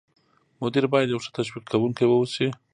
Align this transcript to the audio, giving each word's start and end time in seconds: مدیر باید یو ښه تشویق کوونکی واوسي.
مدیر 0.61 0.85
باید 0.91 1.09
یو 1.11 1.23
ښه 1.23 1.31
تشویق 1.37 1.65
کوونکی 1.71 2.05
واوسي. 2.07 2.47